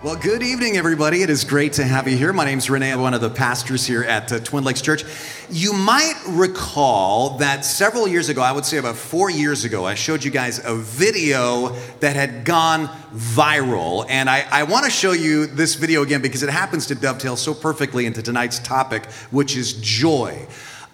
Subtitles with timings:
[0.00, 1.22] Well, good evening, everybody.
[1.22, 2.32] It is great to have you here.
[2.32, 5.02] My name is René, I'm one of the pastors here at uh, Twin Lakes Church.
[5.50, 9.96] You might recall that several years ago, I would say about four years ago, I
[9.96, 14.06] showed you guys a video that had gone viral.
[14.08, 17.34] And I, I want to show you this video again because it happens to dovetail
[17.34, 20.46] so perfectly into tonight's topic, which is joy.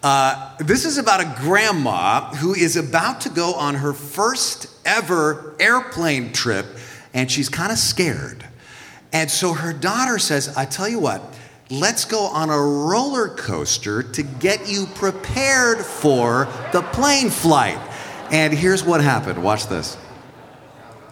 [0.02, 5.54] Uh, this is about a grandma who is about to go on her first ever
[5.60, 6.64] airplane trip,
[7.12, 8.48] and she's kind of scared.
[9.14, 11.22] And so her daughter says, I tell you what,
[11.70, 17.78] let's go on a roller coaster to get you prepared for the plane flight.
[18.32, 19.40] And here's what happened.
[19.40, 19.96] Watch this.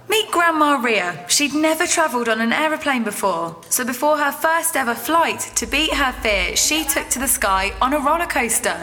[0.09, 1.25] Meet Grandma Ria.
[1.29, 3.57] She'd never travelled on an aeroplane before.
[3.69, 7.73] So before her first ever flight, to beat her fear, she took to the sky
[7.81, 8.77] on a roller coaster.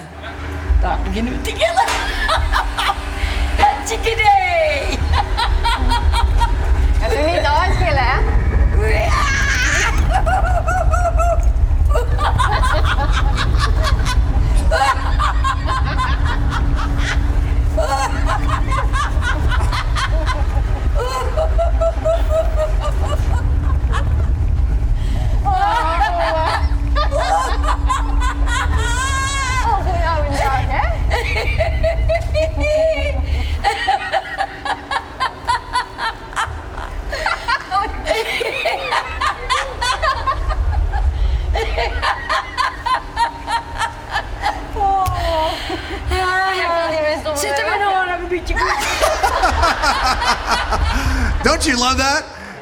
[0.80, 1.76] Tak, begini tinggal.
[3.84, 4.96] Cikidei.
[7.04, 8.39] Ini
[8.92, 9.30] oh.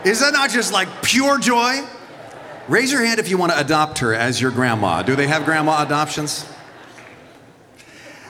[0.07, 1.85] Is that not just like pure joy?
[2.69, 5.03] Raise your hand if you want to adopt her as your grandma.
[5.03, 6.49] Do they have grandma adoptions?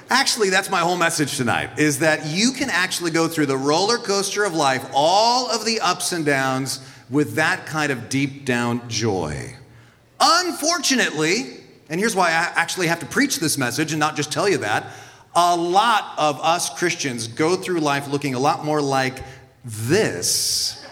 [0.10, 4.00] Actually, that's my whole message tonight is that you can actually go through the roller
[4.00, 6.80] coaster of life, all of the ups and downs,
[7.12, 9.56] with that kind of deep down joy.
[10.20, 11.58] Unfortunately,
[11.90, 14.58] and here's why I actually have to preach this message and not just tell you
[14.58, 14.88] that,
[15.36, 19.20] a lot of us Christians go through life looking a lot more like
[19.64, 20.87] this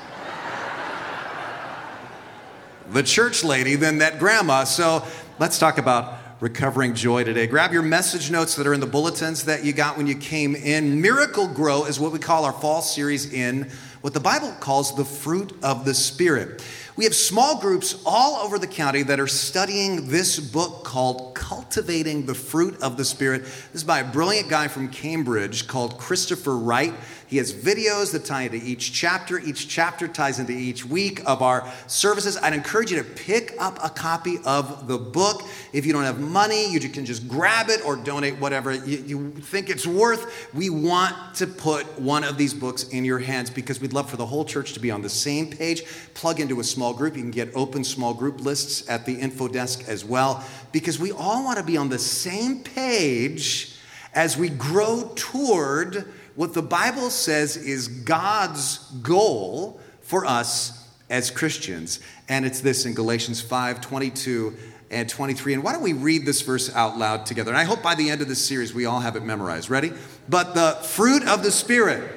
[2.91, 4.63] the church lady than that grandma.
[4.63, 5.05] So
[5.39, 7.47] let's talk about recovering joy today.
[7.47, 10.55] Grab your message notes that are in the bulletins that you got when you came
[10.55, 11.01] in.
[11.01, 13.69] Miracle Grow is what we call our fall series in
[14.01, 16.63] what the Bible calls the fruit of the Spirit.
[16.97, 22.25] We have small groups all over the county that are studying this book called Cultivating
[22.25, 23.43] the Fruit of the Spirit.
[23.43, 26.93] This is by a brilliant guy from Cambridge called Christopher Wright.
[27.27, 29.39] He has videos that tie into each chapter.
[29.39, 32.37] Each chapter ties into each week of our services.
[32.37, 35.41] I'd encourage you to pick up a copy of the book.
[35.73, 39.31] If you don't have money, you can just grab it or donate whatever you, you
[39.31, 40.53] think it's worth.
[40.53, 44.17] We want to put one of these books in your hands because we'd love for
[44.17, 45.83] the whole church to be on the same page.
[46.13, 47.15] Plug into a small group.
[47.15, 51.11] You can get open small group lists at the info desk as well because we
[51.11, 53.75] all want to be on the same page
[54.13, 61.99] as we grow toward what the Bible says is God's goal for us as Christians.
[62.27, 64.55] And it's this in Galatians 5 22
[64.91, 65.55] and 23.
[65.55, 67.51] And why don't we read this verse out loud together?
[67.51, 69.69] And I hope by the end of this series we all have it memorized.
[69.69, 69.91] Ready?
[70.29, 72.09] But the fruit of the Spirit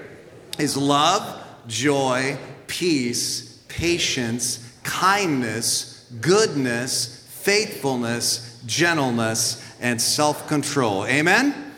[0.59, 2.37] is love, joy,
[2.67, 11.07] peace, patience, kindness, goodness, faithfulness, gentleness, and self control.
[11.07, 11.69] Amen?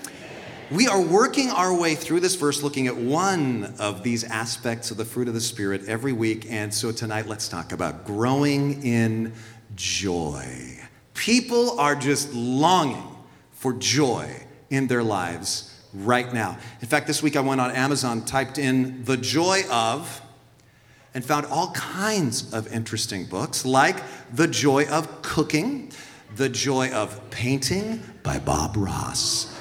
[0.70, 4.96] We are working our way through this verse, looking at one of these aspects of
[4.96, 6.46] the fruit of the Spirit every week.
[6.48, 9.32] And so tonight, let's talk about growing in
[9.74, 10.78] joy.
[11.14, 13.02] People are just longing
[13.50, 14.32] for joy
[14.70, 16.56] in their lives right now.
[16.80, 20.22] In fact, this week I went on Amazon, typed in the joy of,
[21.15, 23.97] and found all kinds of interesting books, like
[24.32, 25.93] The Joy of Cooking,
[26.37, 29.56] The Joy of Painting by Bob Ross.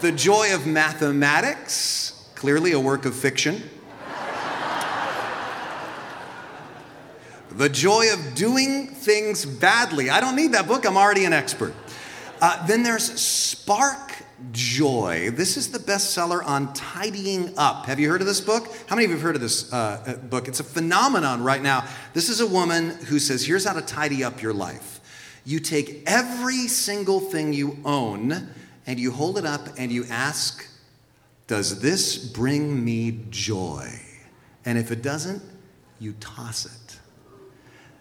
[0.00, 3.62] The Joy of Mathematics, clearly a work of fiction.
[7.50, 10.08] The Joy of Doing Things Badly.
[10.08, 11.74] I don't need that book, I'm already an expert.
[12.40, 15.30] Uh, then there's Spark Joy.
[15.30, 17.86] This is the bestseller on tidying up.
[17.86, 18.74] Have you heard of this book?
[18.88, 20.48] How many of you have heard of this uh, book?
[20.48, 21.86] It's a phenomenon right now.
[22.14, 25.00] This is a woman who says, Here's how to tidy up your life.
[25.44, 28.48] You take every single thing you own
[28.86, 30.66] and you hold it up and you ask,
[31.46, 33.88] Does this bring me joy?
[34.64, 35.42] And if it doesn't,
[35.98, 36.98] you toss it.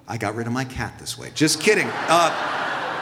[0.07, 1.31] I got rid of my cat this way.
[1.33, 1.87] Just kidding.
[1.87, 3.00] Uh,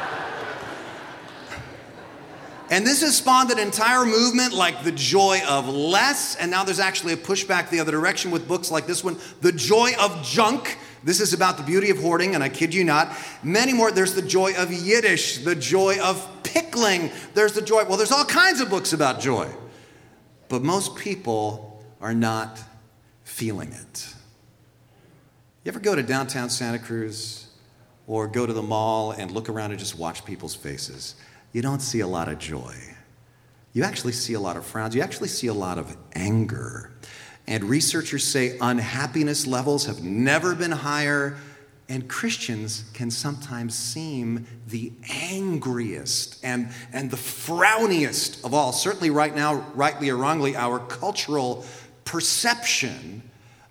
[2.69, 6.36] And this has spawned an entire movement like the joy of less.
[6.36, 9.51] And now there's actually a pushback the other direction with books like this one, The
[9.51, 10.77] Joy of Junk.
[11.04, 13.16] This is about the beauty of hoarding, and I kid you not.
[13.42, 13.92] Many more.
[13.92, 17.10] There's the joy of Yiddish, the joy of pickling.
[17.33, 17.86] There's the joy.
[17.86, 19.50] Well, there's all kinds of books about joy.
[20.50, 22.60] But most people are not
[23.24, 24.13] feeling it.
[25.63, 27.48] You ever go to downtown Santa Cruz
[28.07, 31.15] or go to the mall and look around and just watch people's faces?
[31.51, 32.75] You don't see a lot of joy.
[33.74, 34.96] You actually see a lot of frowns.
[34.96, 36.92] You actually see a lot of anger.
[37.48, 41.38] And researchers say unhappiness levels have never been higher,
[41.88, 48.72] and Christians can sometimes seem the angriest and, and the frowniest of all.
[48.72, 51.66] Certainly, right now, rightly or wrongly, our cultural
[52.06, 53.24] perception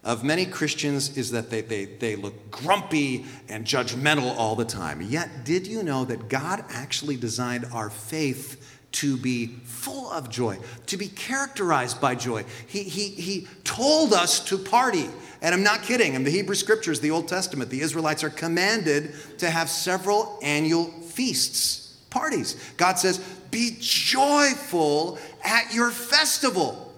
[0.05, 5.03] of many Christians is that they, they, they look grumpy and judgmental all the time.
[5.03, 10.59] Yet, did you know that God actually designed our faith to be full of joy,
[10.87, 12.45] to be characterized by joy.
[12.67, 15.07] He, he, he told us to party.
[15.43, 16.15] And I'm not kidding.
[16.15, 20.87] In the Hebrew scriptures, the Old Testament, the Israelites are commanded to have several annual
[20.87, 22.57] feasts, parties.
[22.77, 23.19] God says,
[23.51, 26.93] be joyful at your festival.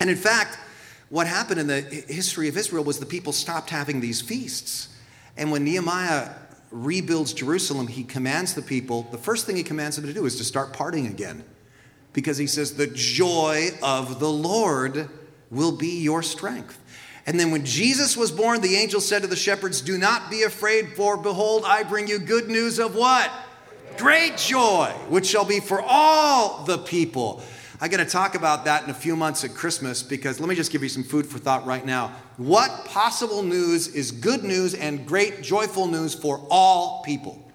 [0.00, 0.58] And in fact,
[1.08, 4.88] what happened in the history of Israel was the people stopped having these feasts.
[5.36, 6.30] And when Nehemiah
[6.70, 10.36] rebuilds Jerusalem, he commands the people, the first thing he commands them to do is
[10.36, 11.44] to start partying again.
[12.12, 15.08] Because he says, the joy of the Lord
[15.50, 16.80] will be your strength.
[17.26, 20.42] And then when Jesus was born, the angel said to the shepherds, Do not be
[20.42, 23.30] afraid, for behold, I bring you good news of what?
[23.96, 27.42] Great joy, which shall be for all the people.
[27.84, 30.54] I'm going to talk about that in a few months at Christmas because let me
[30.54, 32.12] just give you some food for thought right now.
[32.38, 37.46] What possible news is good news and great joyful news for all people?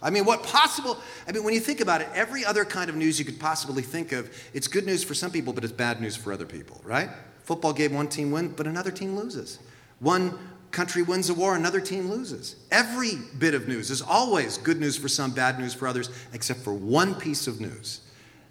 [0.00, 0.96] I mean, what possible?
[1.26, 3.82] I mean, when you think about it, every other kind of news you could possibly
[3.82, 6.80] think of, it's good news for some people, but it's bad news for other people,
[6.84, 7.10] right?
[7.42, 9.58] Football game, one team wins, but another team loses.
[9.98, 10.38] One
[10.70, 12.54] country wins a war, another team loses.
[12.70, 16.60] Every bit of news is always good news for some, bad news for others, except
[16.60, 18.02] for one piece of news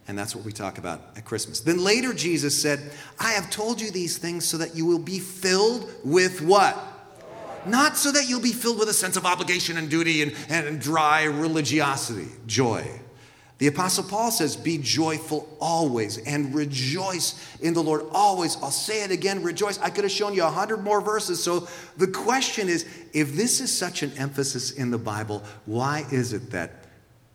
[0.09, 1.59] and that's what we talk about at Christmas.
[1.59, 2.79] Then later, Jesus said,
[3.19, 6.75] I have told you these things so that you will be filled with what?
[7.67, 10.81] Not so that you'll be filled with a sense of obligation and duty and, and
[10.81, 12.89] dry religiosity, joy.
[13.59, 18.57] The Apostle Paul says, Be joyful always and rejoice in the Lord always.
[18.63, 19.77] I'll say it again, rejoice.
[19.77, 21.43] I could have shown you a hundred more verses.
[21.43, 21.67] So
[21.97, 26.49] the question is if this is such an emphasis in the Bible, why is it
[26.49, 26.85] that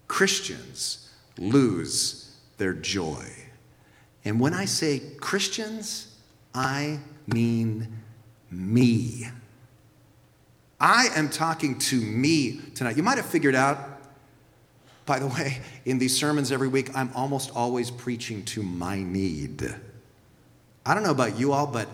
[0.09, 2.24] Christians lose
[2.57, 3.25] their joy.
[4.25, 6.17] And when I say Christians,
[6.55, 7.89] I mean
[8.51, 9.29] me.
[10.81, 12.97] I am talking to me tonight.
[12.97, 13.79] You might have figured out,
[15.07, 19.75] by the way, in these sermons every week, I'm almost always preaching to my need.
[20.87, 21.89] I don't know about you all, but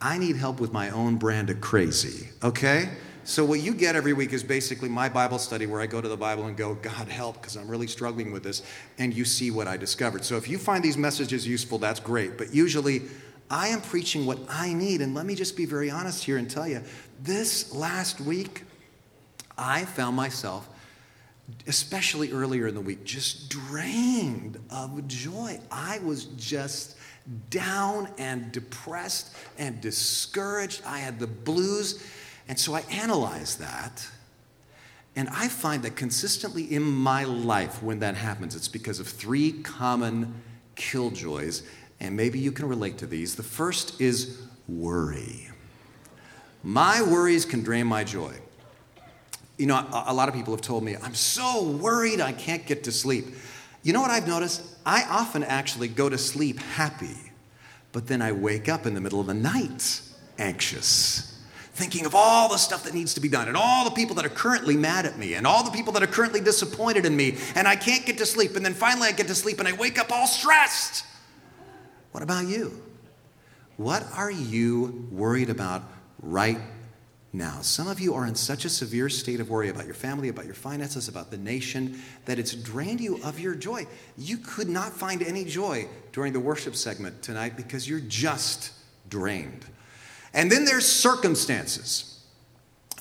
[0.00, 2.90] I need help with my own brand of crazy, okay?
[3.26, 6.06] So, what you get every week is basically my Bible study where I go to
[6.08, 8.62] the Bible and go, God help, because I'm really struggling with this,
[8.98, 10.24] and you see what I discovered.
[10.24, 12.38] So, if you find these messages useful, that's great.
[12.38, 13.02] But usually,
[13.50, 15.00] I am preaching what I need.
[15.00, 16.84] And let me just be very honest here and tell you
[17.20, 18.62] this last week,
[19.58, 20.68] I found myself,
[21.66, 25.58] especially earlier in the week, just drained of joy.
[25.72, 26.96] I was just
[27.50, 30.82] down and depressed and discouraged.
[30.86, 32.04] I had the blues.
[32.48, 34.06] And so I analyze that.
[35.16, 39.52] And I find that consistently in my life, when that happens, it's because of three
[39.62, 40.34] common
[40.76, 41.62] killjoys.
[42.00, 43.34] And maybe you can relate to these.
[43.34, 45.48] The first is worry.
[46.62, 48.34] My worries can drain my joy.
[49.56, 52.84] You know, a, lot of people have told me, I'm so worried I can't get
[52.84, 53.24] to sleep.
[53.82, 54.62] You know what I've noticed?
[54.84, 57.16] I often actually go to sleep happy,
[57.92, 60.02] but then I wake up in the middle of the night
[60.38, 61.35] anxious
[61.76, 64.24] thinking of all the stuff that needs to be done and all the people that
[64.24, 67.36] are currently mad at me and all the people that are currently disappointed in me,
[67.54, 68.56] and I can't get to sleep.
[68.56, 71.04] And then finally I get to sleep and I wake up all stressed.
[72.12, 72.82] What about you?
[73.76, 75.82] What are you worried about
[76.22, 76.58] right
[77.34, 77.60] now?
[77.60, 80.46] Some of you are in such a severe state of worry about your family, about
[80.46, 83.86] your finances, about the nation, that it's drained you of your joy.
[84.16, 88.72] You could not find any joy during the worship segment tonight because you're just
[89.10, 89.66] drained.
[90.36, 92.22] And then there's circumstances,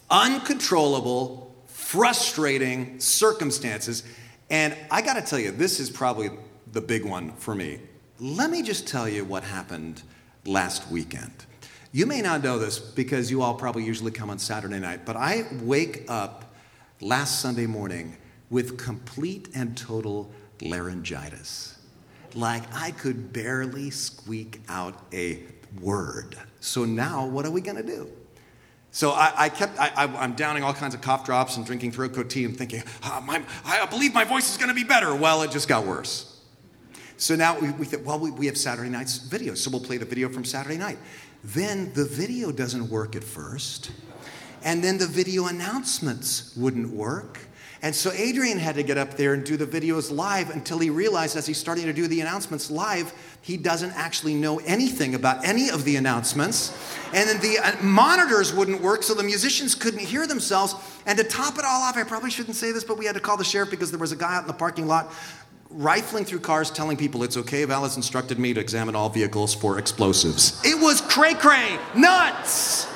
[0.09, 4.03] uncontrollable, frustrating circumstances.
[4.49, 6.29] And I got to tell you, this is probably
[6.71, 7.81] the big one for me.
[8.21, 10.01] Let me just tell you what happened
[10.45, 11.45] last weekend.
[11.91, 15.17] You may not know this because you all probably usually come on Saturday night, but
[15.17, 16.55] I wake up
[17.01, 18.15] last Sunday morning
[18.49, 21.77] with complete and total laryngitis.
[22.33, 25.43] Like I could barely squeak out a
[25.81, 26.37] word.
[26.65, 28.09] So now what are we going to do?
[28.91, 32.13] So I, I kept, I, am downing all kinds of cough drops and drinking throat
[32.13, 35.13] coat tea and thinking, oh, my, I believe my voice is going to be better.
[35.13, 36.41] Well, it just got worse.
[37.17, 39.97] So now we, we thought, well, we, we have Saturday night's video, so we'll play
[39.97, 40.97] the video from Saturday night.
[41.43, 43.91] Then the video doesn't work at first,
[44.63, 47.39] and then the video announcements wouldn't work.
[47.81, 50.89] And so Adrian had to get up there and do the videos live until he
[50.89, 55.45] realized as he's starting to do the announcements live, he doesn't actually know anything about
[55.45, 56.73] any of the announcements.
[57.13, 60.75] And then the uh, monitors wouldn't work, so the musicians couldn't hear themselves.
[61.05, 63.21] And to top it all off, I probably shouldn't say this, but we had to
[63.21, 65.13] call the sheriff because there was a guy out in the parking lot
[65.69, 67.65] rifling through cars telling people it's okay.
[67.65, 70.61] Val has instructed me to examine all vehicles for explosives.
[70.63, 72.87] It was cray cray, nuts.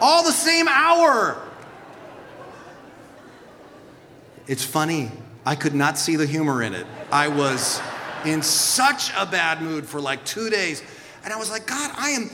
[0.00, 1.41] All the same hour.
[4.46, 5.10] It's funny.
[5.44, 6.86] I could not see the humor in it.
[7.10, 7.80] I was
[8.24, 10.82] in such a bad mood for like two days.
[11.24, 12.30] And I was like, God, I am,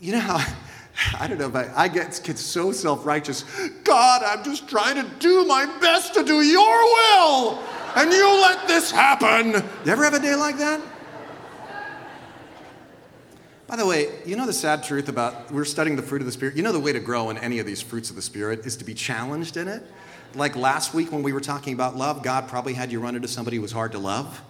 [0.00, 0.44] you know how,
[1.20, 3.44] I don't know if I, I get, get so self righteous.
[3.84, 7.62] God, I'm just trying to do my best to do your will.
[7.96, 9.52] And you let this happen.
[9.84, 10.80] You ever have a day like that?
[13.66, 16.32] By the way, you know the sad truth about we're studying the fruit of the
[16.32, 16.56] Spirit?
[16.56, 18.76] You know the way to grow in any of these fruits of the Spirit is
[18.78, 19.82] to be challenged in it?
[20.34, 23.28] Like last week when we were talking about love, God probably had you run into
[23.28, 24.42] somebody who was hard to love.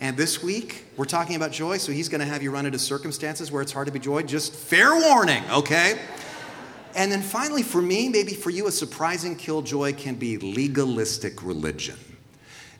[0.00, 2.78] And this week, we're talking about joy, so he's going to have you run into
[2.78, 4.22] circumstances where it's hard to be joy.
[4.22, 6.00] Just fair warning, okay?
[6.96, 11.96] And then finally, for me, maybe for you, a surprising killjoy can be legalistic religion.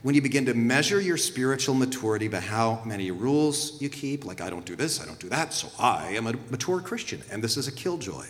[0.03, 4.41] When you begin to measure your spiritual maturity by how many rules you keep, like
[4.41, 7.43] I don't do this, I don't do that, so I am a mature Christian, and
[7.43, 8.27] this is a killjoy.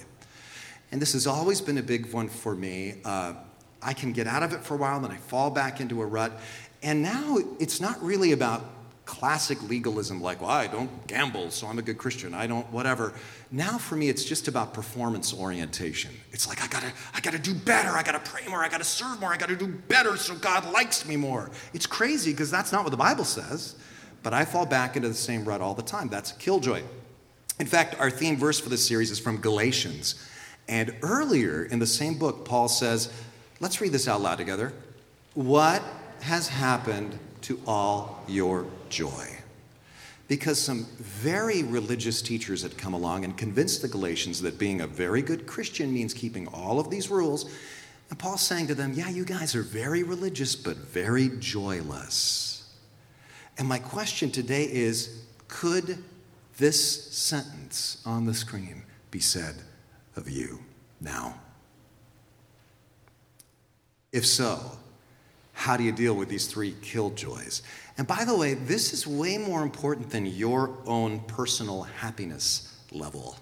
[0.92, 3.00] And this has always been a big one for me.
[3.04, 3.34] Uh,
[3.84, 6.06] I can get out of it for a while, then I fall back into a
[6.06, 6.32] rut.
[6.82, 8.64] And now it's not really about
[9.04, 12.32] classic legalism like, well, I don't gamble, so I'm a good Christian.
[12.32, 13.12] I don't whatever.
[13.50, 16.10] Now for me, it's just about performance orientation.
[16.32, 19.20] It's like I gotta, I gotta do better, I gotta pray more, I gotta serve
[19.20, 21.50] more, I gotta do better so God likes me more.
[21.74, 23.76] It's crazy because that's not what the Bible says.
[24.22, 26.08] But I fall back into the same rut all the time.
[26.08, 26.82] That's a killjoy.
[27.60, 30.14] In fact, our theme verse for this series is from Galatians.
[30.66, 33.12] And earlier in the same book, Paul says,
[33.64, 34.74] Let's read this out loud together.
[35.32, 35.82] What
[36.20, 39.26] has happened to all your joy?
[40.28, 44.86] Because some very religious teachers had come along and convinced the Galatians that being a
[44.86, 47.50] very good Christian means keeping all of these rules.
[48.10, 52.70] And Paul's saying to them, Yeah, you guys are very religious, but very joyless.
[53.56, 56.04] And my question today is could
[56.58, 59.54] this sentence on the screen be said
[60.16, 60.58] of you
[61.00, 61.40] now?
[64.14, 64.60] If so,
[65.54, 67.62] how do you deal with these three killjoys?
[67.98, 73.36] And by the way, this is way more important than your own personal happiness level.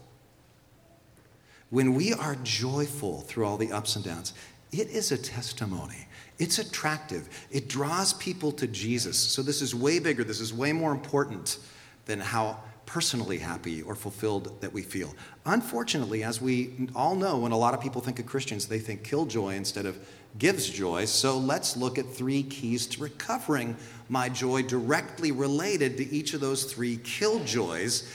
[1.68, 4.32] When we are joyful through all the ups and downs,
[4.72, 6.08] it is a testimony.
[6.38, 7.28] It's attractive.
[7.50, 9.18] It draws people to Jesus.
[9.18, 10.24] So this is way bigger.
[10.24, 11.58] This is way more important
[12.06, 12.58] than how
[12.92, 15.14] personally happy or fulfilled that we feel.
[15.46, 19.02] Unfortunately, as we all know, when a lot of people think of Christians, they think
[19.02, 19.98] killjoy instead of
[20.38, 21.06] gives joy.
[21.06, 23.78] So let's look at three keys to recovering
[24.10, 28.12] my joy directly related to each of those three killjoys.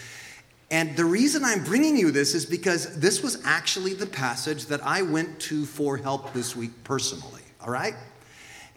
[0.69, 4.85] And the reason I'm bringing you this is because this was actually the passage that
[4.85, 7.95] I went to for help this week personally, all right?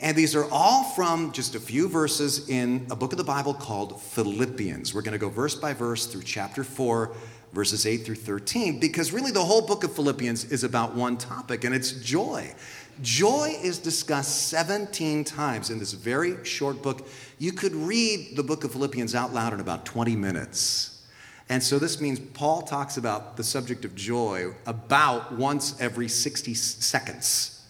[0.02, 3.52] And these are all from just a few verses in a book of the Bible
[3.52, 4.94] called Philippians.
[4.94, 7.14] We're going to go verse by verse through chapter 4,
[7.52, 11.64] verses 8 through 13, because really the whole book of Philippians is about one topic,
[11.64, 12.54] and it's joy.
[13.02, 17.06] Joy is discussed 17 times in this very short book.
[17.38, 21.04] You could read the book of Philippians out loud in about 20 minutes.
[21.50, 26.54] And so this means Paul talks about the subject of joy about once every 60
[26.54, 27.60] seconds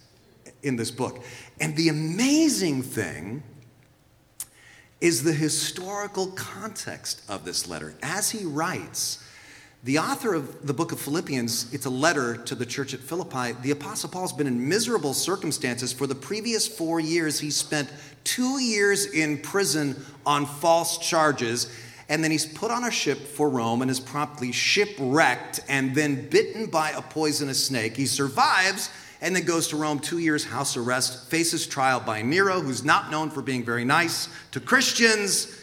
[0.63, 1.25] in this book.
[1.61, 3.43] And the amazing thing
[5.01, 7.95] is the historical context of this letter.
[8.03, 9.25] As he writes,
[9.83, 13.53] the author of the book of Philippians, it's a letter to the church at Philippi.
[13.63, 15.91] The Apostle Paul's been in miserable circumstances.
[15.93, 17.91] For the previous four years, he spent
[18.25, 21.75] two years in prison on false charges.
[22.11, 26.29] And then he's put on a ship for Rome and is promptly shipwrecked and then
[26.29, 27.97] bitten by a poisonous snake.
[27.97, 28.91] He survives
[29.21, 33.11] and then goes to Rome, two years house arrest, faces trial by Nero, who's not
[33.11, 35.57] known for being very nice to Christians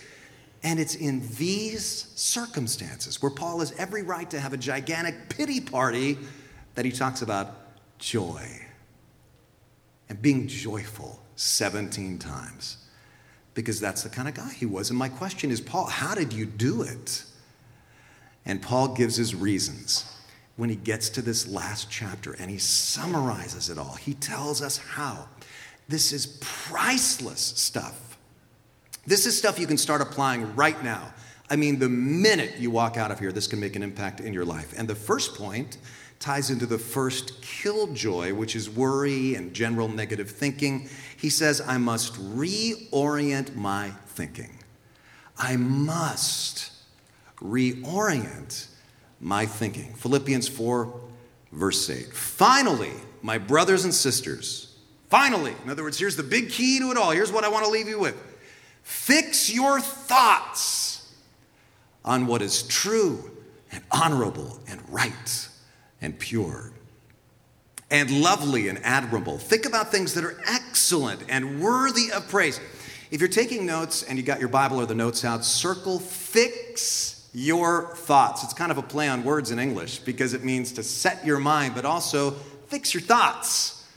[0.64, 5.62] and it's in these circumstances where Paul has every right to have a gigantic pity
[5.62, 6.18] party
[6.76, 7.56] that he talks about
[8.00, 8.44] joy
[10.10, 12.78] and being joyful 17 times.
[13.54, 14.92] because that's the kind of guy he was.
[14.92, 17.24] And my question is, Paul, how did you do it?
[18.46, 20.06] And Paul gives his reasons
[20.58, 23.94] when he gets to this last chapter and he summarizes it all.
[23.94, 25.30] He tells us how.
[25.88, 28.18] This is priceless stuff.
[29.06, 31.14] This is stuff you can start applying right now.
[31.50, 34.34] I mean, the minute you walk out of here, this can make an impact in
[34.34, 34.74] your life.
[34.78, 35.78] And the first point
[36.20, 40.90] ties into the first killjoy, which is worry and general negative thinking.
[41.16, 44.58] He says, I must reorient my thinking.
[45.38, 46.72] I must
[47.38, 48.68] reorient
[49.20, 49.94] my thinking.
[49.96, 50.94] Philippians 4,
[51.52, 52.14] verse 8.
[52.14, 54.76] Finally, my brothers and sisters,
[55.10, 57.12] finally, in other words, here's the big key to it all.
[57.12, 58.16] Here's what I want to leave you with
[58.84, 61.14] fix your thoughts
[62.06, 63.32] on what is true
[63.72, 65.50] and honorable and right
[66.02, 66.72] and pure
[67.90, 69.38] and lovely and admirable.
[69.38, 72.60] Think about things that are excellent and worthy of praise.
[73.12, 77.17] If you're taking notes and you got your Bible or the notes out, circle fix
[77.38, 78.44] your thoughts.
[78.44, 81.38] It's kind of a play on words in English because it means to set your
[81.38, 82.32] mind, but also
[82.66, 83.88] fix your thoughts,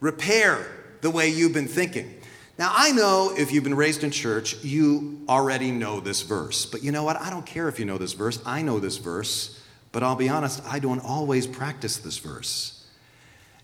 [0.00, 0.66] repair
[1.00, 2.14] the way you've been thinking.
[2.58, 6.66] Now, I know if you've been raised in church, you already know this verse.
[6.66, 7.16] But you know what?
[7.16, 8.38] I don't care if you know this verse.
[8.44, 9.58] I know this verse.
[9.92, 12.86] But I'll be honest, I don't always practice this verse.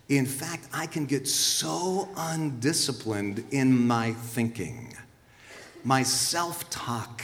[0.09, 4.97] In fact, I can get so undisciplined in my thinking.
[5.85, 7.23] My self talk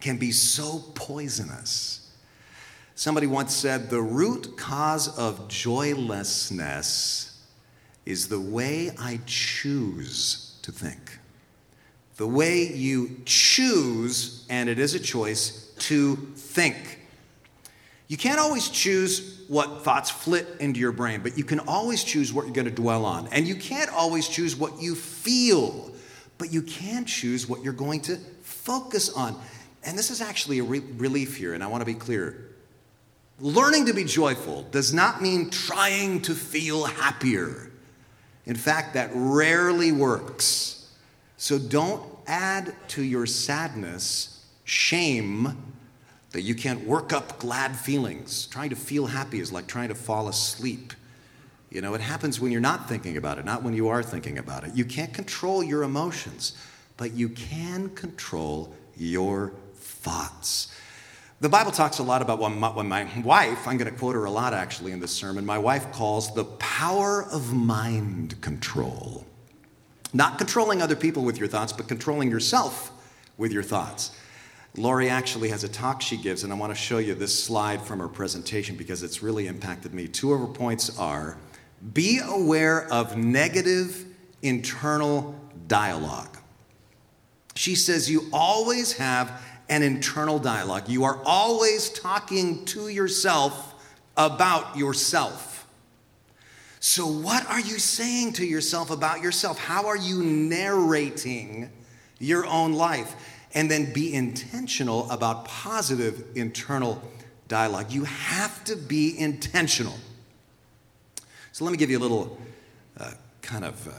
[0.00, 2.10] can be so poisonous.
[2.94, 7.26] Somebody once said the root cause of joylessness
[8.06, 11.18] is the way I choose to think.
[12.16, 17.00] The way you choose, and it is a choice, to think.
[18.08, 22.32] You can't always choose what thoughts flit into your brain, but you can always choose
[22.32, 23.28] what you're going to dwell on.
[23.28, 25.92] And you can't always choose what you feel,
[26.38, 29.38] but you can choose what you're going to focus on.
[29.86, 32.50] And this is actually a re- relief here, and I want to be clear.
[33.38, 37.70] Learning to be joyful does not mean trying to feel happier.
[38.46, 40.90] In fact, that rarely works.
[41.36, 45.74] So don't add to your sadness shame
[46.32, 48.46] that you can't work up glad feelings.
[48.46, 50.92] Trying to feel happy is like trying to fall asleep.
[51.70, 54.38] You know, it happens when you're not thinking about it, not when you are thinking
[54.38, 54.74] about it.
[54.74, 56.56] You can't control your emotions,
[56.96, 59.52] but you can control your
[60.06, 60.68] thoughts.
[61.40, 64.30] The Bible talks a lot about what my, wife, I'm going to quote her a
[64.30, 69.26] lot actually in this sermon, my wife calls the power of mind control.
[70.14, 72.92] Not controlling other people with your thoughts, but controlling yourself
[73.36, 74.16] with your thoughts.
[74.76, 77.82] Lori actually has a talk she gives, and I want to show you this slide
[77.82, 80.06] from her presentation because it's really impacted me.
[80.06, 81.36] Two of her points are
[81.92, 84.04] be aware of negative
[84.40, 85.34] internal
[85.66, 86.38] dialogue.
[87.56, 93.74] She says you always have an internal dialogue, you are always talking to yourself
[94.16, 95.66] about yourself.
[96.80, 99.58] So, what are you saying to yourself about yourself?
[99.58, 101.70] How are you narrating
[102.18, 103.14] your own life?
[103.56, 107.02] and then be intentional about positive internal
[107.48, 107.90] dialogue.
[107.90, 109.94] You have to be intentional.
[111.52, 112.38] So let me give you a little
[113.00, 113.92] uh, kind of uh,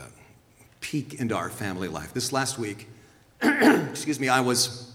[0.80, 2.13] peek into our family life.
[2.13, 2.88] This last week,
[3.41, 4.87] excuse me, I was,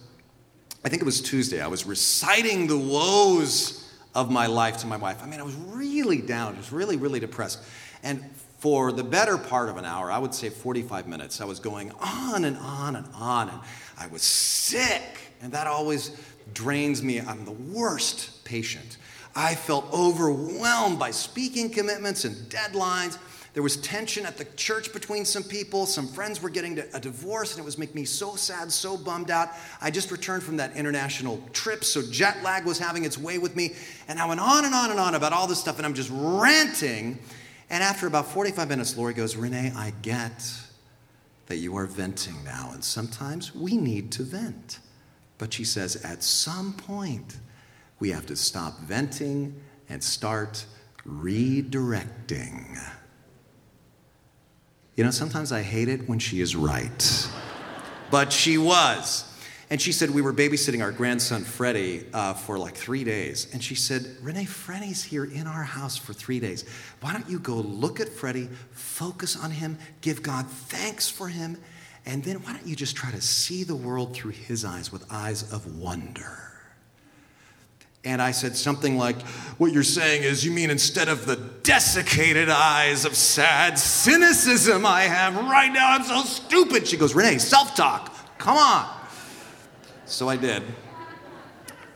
[0.85, 4.97] I think it was Tuesday, I was reciting the woes of my life to my
[4.97, 5.23] wife.
[5.23, 7.61] I mean, I was really down, was really, really depressed.
[8.03, 8.25] And
[8.59, 11.93] for the better part of an hour, I would say 45 minutes, I was going
[12.01, 13.49] on and on and on.
[13.49, 13.61] And
[13.99, 15.03] I was sick,
[15.41, 16.17] and that always
[16.53, 17.21] drains me.
[17.21, 18.99] I'm the worst patient.
[19.35, 23.19] I felt overwhelmed by speaking commitments and deadlines.
[23.55, 25.85] There was tension at the church between some people.
[25.85, 29.31] Some friends were getting a divorce, and it was making me so sad, so bummed
[29.31, 29.51] out.
[29.81, 33.55] I just returned from that international trip, so jet lag was having its way with
[33.55, 33.75] me.
[34.09, 36.11] And I went on and on and on about all this stuff, and I'm just
[36.13, 37.19] ranting.
[37.69, 40.51] And after about 45 minutes, Lori goes, René, I get
[41.47, 44.79] that you are venting now, and sometimes we need to vent.
[45.37, 47.37] But she says, at some point,
[47.99, 49.61] we have to stop venting
[49.91, 50.65] and start
[51.07, 52.81] redirecting.
[54.97, 57.29] You know, sometimes I hate it when she is right,
[58.11, 59.29] but she was.
[59.71, 63.49] And she said, We were babysitting our grandson Freddie uh, for like three days.
[63.55, 66.67] And she said, René, Freddie's here in our house for three days.
[67.01, 71.57] Why don't you go look at Freddie, focus on him, give God thanks for him,
[72.05, 75.07] and then why don't you just try to see the world through his eyes with
[75.11, 76.52] eyes of wonder?
[78.05, 79.21] And I said something like,
[79.59, 85.03] What you're saying is, you mean instead of the desiccated eyes of sad cynicism I
[85.03, 86.87] have right now, I'm so stupid.
[86.89, 88.89] She goes, René, self talk Come on.
[90.05, 90.65] So I did.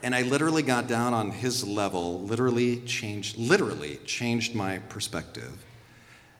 [0.01, 5.51] And I literally got down on his level, literally changed, literally changed my perspective,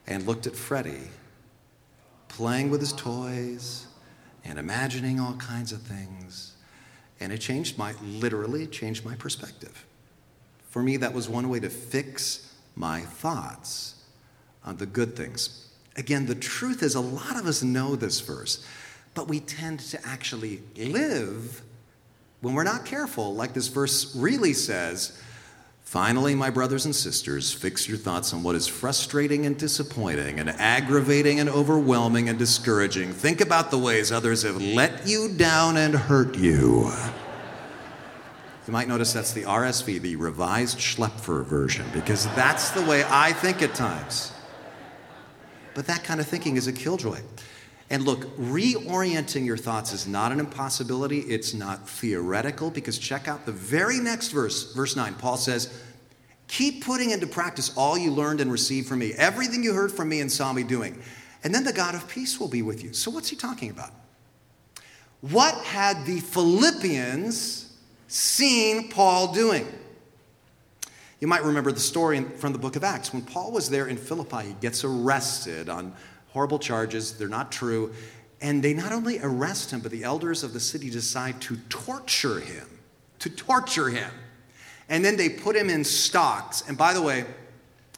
[0.06, 1.10] and looked at Freddie
[2.30, 3.88] playing with his toys
[4.46, 6.54] and imagining all kinds of things.
[7.20, 9.86] And it changed my, literally changed my perspective.
[10.70, 13.96] For me, that was one way to fix my thoughts
[14.64, 15.70] on the good things.
[15.96, 18.64] Again, the truth is, a lot of us know this verse,
[19.16, 21.64] but we tend to actually live
[22.42, 25.20] when we're not careful, like this verse really says.
[25.88, 30.50] Finally, my brothers and sisters, fix your thoughts on what is frustrating and disappointing and
[30.50, 33.14] aggravating and overwhelming and discouraging.
[33.14, 36.92] Think about the ways others have let you down and hurt you.
[38.68, 43.32] You might notice that's the RSV, the Revised Schlaepfer version, because that's the way I
[43.32, 44.34] think at times.
[45.74, 47.22] But that kind of thinking is a killjoy.
[47.90, 51.20] And look, reorienting your thoughts is not an impossibility.
[51.20, 55.16] It's not theoretical because check out the very next verse, verse 9.
[55.16, 55.84] Paul says,
[56.50, 60.10] Keep putting into practice all you learned and received from me, everything you heard from
[60.10, 61.02] me and saw me doing.
[61.44, 62.94] And then the God of peace will be with you.
[62.94, 63.92] So, what's he talking about?
[65.22, 67.74] What had the Philippians
[68.08, 69.68] seen Paul doing?
[71.20, 73.12] You might remember the story from the book of Acts.
[73.12, 75.94] When Paul was there in Philippi, he gets arrested on
[76.30, 77.18] horrible charges.
[77.18, 77.94] They're not true.
[78.42, 82.40] And they not only arrest him, but the elders of the city decide to torture
[82.40, 82.68] him.
[83.20, 84.12] To torture him.
[84.90, 86.64] And then they put him in stocks.
[86.68, 87.26] And by the way,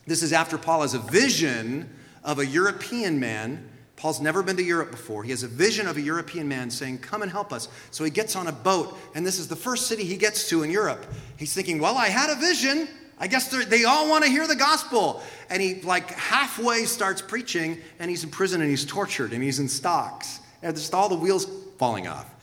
[0.08, 1.90] this is after Paul has a vision
[2.24, 3.70] of a European man.
[3.96, 5.24] Paul's never been to Europe before.
[5.24, 7.68] He has a vision of a European man saying, Come and help us.
[7.92, 10.64] So he gets on a boat, and this is the first city he gets to
[10.64, 11.06] in Europe.
[11.38, 12.88] He's thinking, Well, I had a vision.
[13.20, 15.22] I guess they all want to hear the gospel.
[15.50, 19.60] And he, like, halfway starts preaching, and he's in prison and he's tortured and he's
[19.60, 20.40] in stocks.
[20.62, 22.34] And just all the wheels falling off.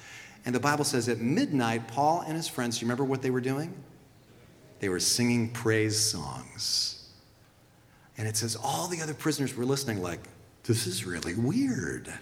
[0.44, 3.40] And the Bible says at midnight, Paul and his friends, you remember what they were
[3.40, 3.74] doing?
[4.80, 7.08] They were singing praise songs.
[8.18, 10.20] And it says all the other prisoners were listening, like,
[10.64, 12.12] this is really weird.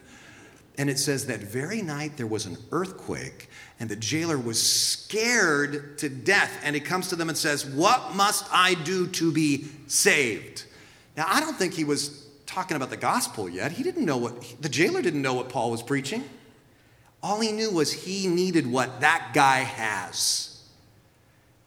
[0.77, 5.99] And it says that very night there was an earthquake, and the jailer was scared
[5.99, 6.51] to death.
[6.65, 10.65] And he comes to them and says, What must I do to be saved?
[11.17, 13.73] Now, I don't think he was talking about the gospel yet.
[13.73, 16.25] He didn't know what, the jailer didn't know what Paul was preaching.
[17.23, 20.54] All he knew was he needed what that guy has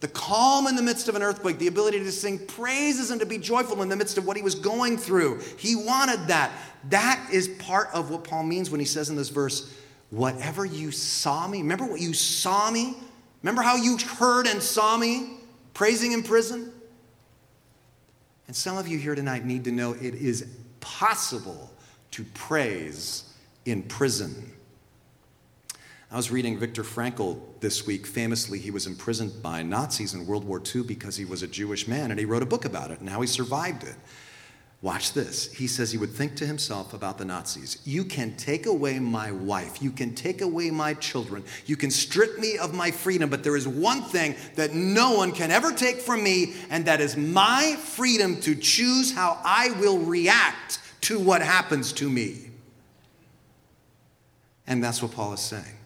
[0.00, 3.26] the calm in the midst of an earthquake, the ability to sing praises and to
[3.26, 5.40] be joyful in the midst of what he was going through.
[5.56, 6.52] He wanted that.
[6.90, 9.74] That is part of what Paul means when he says in this verse,
[10.10, 12.96] Whatever you saw me, remember what you saw me?
[13.42, 15.38] Remember how you heard and saw me
[15.74, 16.72] praising in prison?
[18.46, 20.46] And some of you here tonight need to know it is
[20.80, 21.70] possible
[22.12, 23.34] to praise
[23.66, 24.50] in prison.
[26.10, 28.06] I was reading Viktor Frankl this week.
[28.06, 31.86] Famously, he was imprisoned by Nazis in World War II because he was a Jewish
[31.86, 33.94] man, and he wrote a book about it and how he survived it.
[34.80, 35.52] Watch this.
[35.52, 39.32] He says he would think to himself about the Nazis You can take away my
[39.32, 39.82] wife.
[39.82, 41.44] You can take away my children.
[41.66, 43.28] You can strip me of my freedom.
[43.28, 47.02] But there is one thing that no one can ever take from me, and that
[47.02, 52.50] is my freedom to choose how I will react to what happens to me.
[54.66, 55.77] And that's what Paul is saying.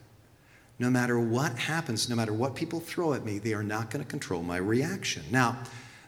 [0.82, 4.04] No matter what happens, no matter what people throw at me, they are not going
[4.04, 5.22] to control my reaction.
[5.30, 5.58] Now,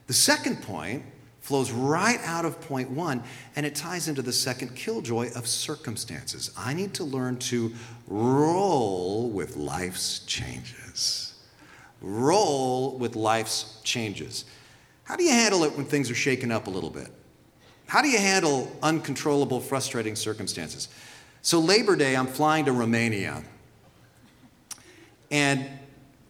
[0.08, 1.04] the second point
[1.42, 3.22] flows right out of point one,
[3.54, 6.50] and it ties into the second killjoy of circumstances.
[6.58, 7.72] I need to learn to
[8.08, 11.34] roll with life's changes.
[12.00, 14.44] Roll with life's changes.
[15.04, 17.12] How do you handle it when things are shaken up a little bit?
[17.86, 20.88] How do you handle uncontrollable, frustrating circumstances?
[21.42, 23.44] So, Labor Day, I'm flying to Romania.
[25.30, 25.66] And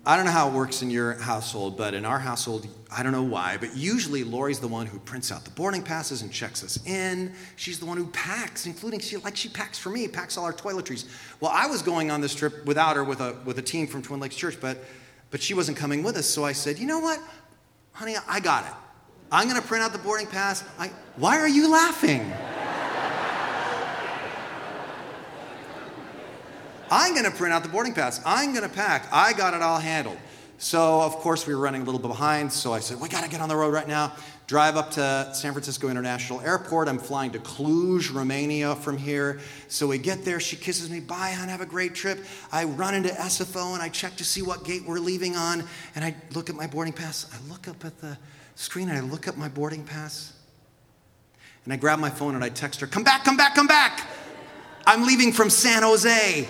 [0.06, 3.12] I don't know how it works in your household, but in our household, I don't
[3.12, 6.62] know why, but usually Lori's the one who prints out the boarding passes and checks
[6.62, 7.32] us in.
[7.56, 10.52] She's the one who packs, including she like she packs for me, packs all our
[10.52, 11.06] toiletries.
[11.40, 14.02] Well, I was going on this trip without her with a with a team from
[14.02, 14.78] Twin Lakes Church, but
[15.30, 17.18] but she wasn't coming with us, so I said, you know what,
[17.92, 18.72] honey, I got it.
[19.32, 20.62] I'm going to print out the boarding pass.
[20.78, 22.30] I, why are you laughing?
[26.96, 28.20] I'm going to print out the boarding pass.
[28.24, 29.08] I'm going to pack.
[29.12, 30.16] I got it all handled.
[30.58, 32.52] So, of course, we were running a little bit behind.
[32.52, 34.12] So I said, We got to get on the road right now.
[34.46, 36.86] Drive up to San Francisco International Airport.
[36.86, 39.40] I'm flying to Cluj, Romania from here.
[39.66, 40.38] So we get there.
[40.38, 41.00] She kisses me.
[41.00, 41.48] Bye, hon.
[41.48, 42.24] Have a great trip.
[42.52, 45.64] I run into SFO and I check to see what gate we're leaving on.
[45.96, 47.28] And I look at my boarding pass.
[47.34, 48.16] I look up at the
[48.54, 50.32] screen and I look up my boarding pass.
[51.64, 54.06] And I grab my phone and I text her, Come back, come back, come back.
[54.86, 56.46] I'm leaving from San Jose.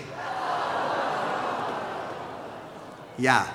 [3.17, 3.51] Yeah.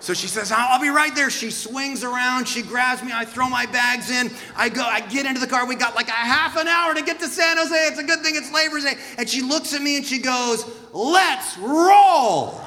[0.00, 1.28] So she says, I'll, be right there.
[1.28, 5.26] She swings around, she grabs me, I throw my bags in, I go, I get
[5.26, 5.66] into the car.
[5.66, 7.74] We got like a half an hour to get to San Jose.
[7.74, 8.94] It's a good thing it's Labor Day.
[9.18, 12.62] And she looks at me and she goes, Let's roll.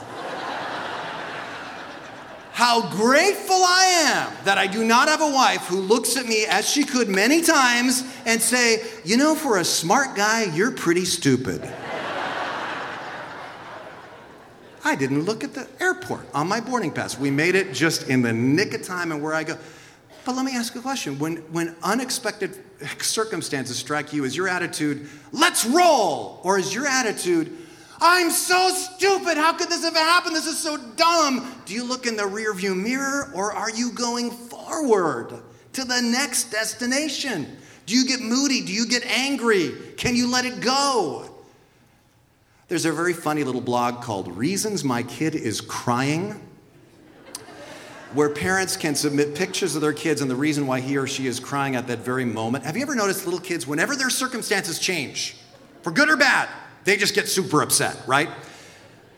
[2.51, 6.45] How grateful I am that I do not have a wife who looks at me
[6.45, 11.05] as she could many times and say, You know, for a smart guy, you're pretty
[11.05, 11.67] stupid.
[14.85, 17.17] I didn't look at the airport on my boarding pass.
[17.17, 19.57] We made it just in the nick of time and where I go.
[20.25, 21.19] But let me ask you a question.
[21.19, 22.57] When, when unexpected
[22.99, 26.39] circumstances strike you, is your attitude, let's roll?
[26.43, 27.57] Or is your attitude,
[27.99, 29.37] I'm so stupid.
[29.37, 30.33] How could this ever happen?
[30.33, 31.61] This is so dumb.
[31.65, 35.41] Do you look in the rearview mirror or are you going forward
[35.73, 37.57] to the next destination?
[37.85, 38.61] Do you get moody?
[38.61, 39.73] Do you get angry?
[39.97, 41.32] Can you let it go?
[42.73, 46.41] There's a very funny little blog called Reasons My Kid is Crying,
[48.13, 51.27] where parents can submit pictures of their kids and the reason why he or she
[51.27, 52.65] is crying at that very moment.
[52.65, 55.37] Have you ever noticed little kids, whenever their circumstances change,
[55.83, 56.49] for good or bad,
[56.83, 58.29] they just get super upset, right?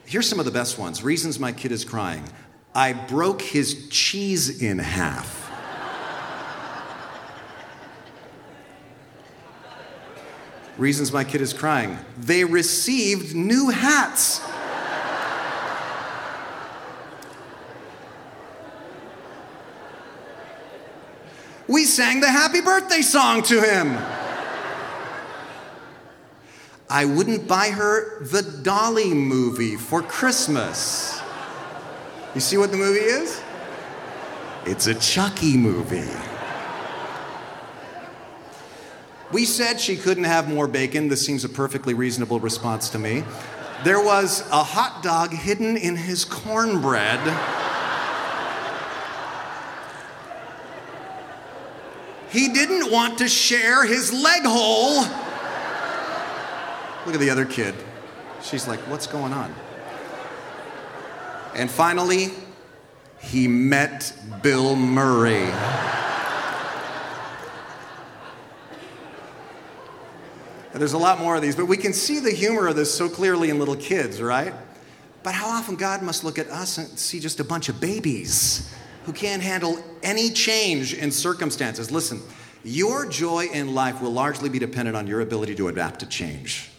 [0.05, 1.01] Here's some of the best ones.
[1.01, 2.25] Reasons my kid is crying.
[2.73, 5.44] I broke his cheese in half.
[10.77, 11.97] Reasons my kid is crying.
[12.17, 14.41] They received new hats.
[21.67, 23.97] We sang the happy birthday song to him.
[26.89, 31.19] I wouldn't buy her the Dolly movie for Christmas.
[32.35, 33.41] You see what the movie is?
[34.65, 36.34] It's a Chucky movie.
[39.31, 41.07] We said she couldn't have more bacon.
[41.07, 43.23] This seems a perfectly reasonable response to me.
[43.83, 47.19] There was a hot dog hidden in his cornbread.
[52.29, 55.01] He didn't want to share his leg hole.
[57.05, 57.75] Look at the other kid.
[58.41, 59.53] She's like, What's going on?
[61.55, 62.31] And finally,
[63.19, 65.49] he met Bill Murray.
[70.75, 72.93] And there's a lot more of these, but we can see the humor of this
[72.93, 74.53] so clearly in little kids, right?
[75.23, 78.75] But how often God must look at us and see just a bunch of babies
[79.05, 81.91] who can't handle any change in circumstances.
[81.91, 82.21] Listen,
[82.65, 86.69] your joy in life will largely be dependent on your ability to adapt to change.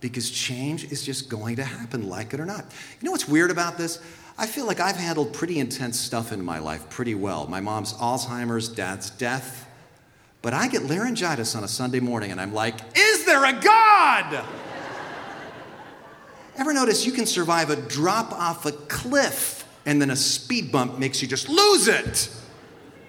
[0.00, 2.66] Because change is just going to happen, like it or not.
[3.00, 4.02] You know what's weird about this?
[4.36, 7.46] I feel like I've handled pretty intense stuff in my life pretty well.
[7.46, 9.66] My mom's Alzheimer's, dad's death,
[10.44, 14.44] but I get laryngitis on a Sunday morning and I'm like, is there a God?
[16.58, 20.98] Ever notice you can survive a drop off a cliff and then a speed bump
[20.98, 22.28] makes you just lose it?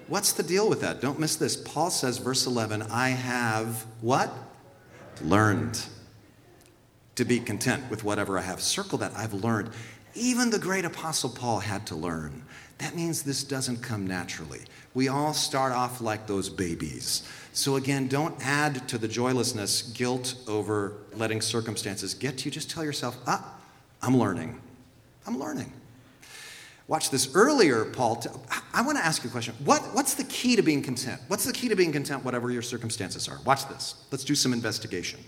[0.08, 1.02] What's the deal with that?
[1.02, 1.58] Don't miss this.
[1.58, 4.32] Paul says, verse 11, I have what?
[5.22, 5.86] Learned
[7.16, 8.62] to be content with whatever I have.
[8.62, 9.12] Circle that.
[9.14, 9.72] I've learned.
[10.14, 12.44] Even the great apostle Paul had to learn.
[12.80, 14.62] That means this doesn't come naturally.
[14.94, 17.28] We all start off like those babies.
[17.54, 22.52] So, again, don't add to the joylessness guilt over letting circumstances get to you.
[22.52, 23.56] Just tell yourself, ah,
[24.02, 24.60] I'm learning.
[25.26, 25.72] I'm learning.
[26.88, 27.34] Watch this.
[27.34, 28.30] Earlier, Paul, t-
[28.74, 29.56] I want to ask you a question.
[29.64, 31.20] What, what's the key to being content?
[31.30, 33.40] What's the key to being content, whatever your circumstances are?
[33.44, 34.06] Watch this.
[34.12, 35.20] Let's do some investigation.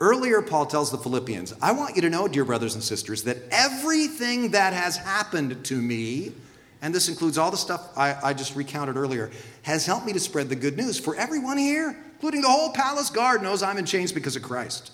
[0.00, 3.38] Earlier, Paul tells the Philippians, I want you to know, dear brothers and sisters, that
[3.50, 6.32] everything that has happened to me,
[6.80, 9.30] and this includes all the stuff I, I, just recounted earlier,
[9.62, 10.98] has helped me to spread the good news.
[10.98, 14.92] For everyone here, including the whole palace guard, knows I'm in chains because of Christ.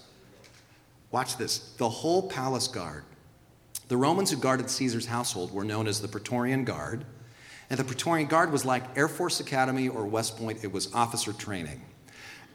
[1.11, 3.05] Watch this the whole palace guard.
[3.89, 7.05] The Romans who guarded Caesar's household were known as the Praetorian Guard.
[7.69, 11.33] And the Praetorian Guard was like Air Force Academy or West Point, it was officer
[11.33, 11.83] training.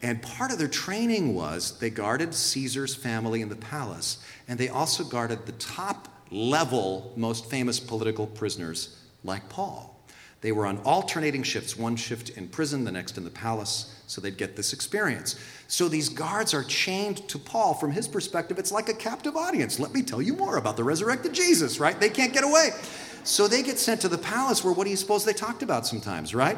[0.02, 4.70] And part of their training was they guarded Caesar's family in the palace, and they
[4.70, 10.00] also guarded the top level, most famous political prisoners like Paul.
[10.42, 14.22] They were on alternating shifts, one shift in prison, the next in the palace, so
[14.22, 15.36] they'd get this experience.
[15.68, 17.74] So these guards are chained to Paul.
[17.74, 19.80] From his perspective, it's like a captive audience.
[19.80, 22.00] Let me tell you more about the resurrected Jesus, right?
[22.00, 22.70] They can't get away.
[23.26, 25.86] So they get sent to the palace where what do you suppose they talked about
[25.86, 26.58] sometimes, right?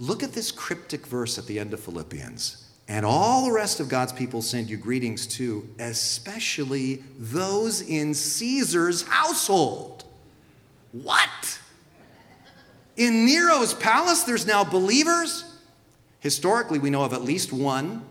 [0.00, 2.64] Look at this cryptic verse at the end of Philippians.
[2.88, 9.02] And all the rest of God's people send you greetings too, especially those in Caesar's
[9.02, 10.04] household.
[10.92, 11.60] What?
[12.96, 15.44] In Nero's palace, there's now believers.
[16.20, 18.04] Historically, we know of at least one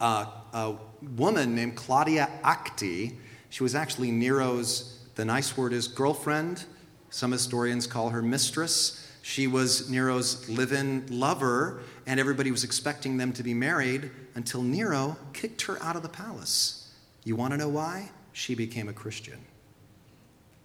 [0.00, 0.74] uh, a
[1.16, 3.12] woman named Claudia Acte.
[3.50, 6.64] She was actually Nero's, the nice word is girlfriend.
[7.10, 9.02] Some historians call her mistress.
[9.22, 14.62] She was Nero's live in lover, and everybody was expecting them to be married until
[14.62, 16.92] Nero kicked her out of the palace.
[17.24, 18.10] You want to know why?
[18.32, 19.38] She became a Christian.